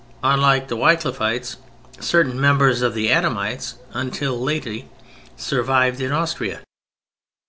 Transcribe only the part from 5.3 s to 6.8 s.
survived in Austria.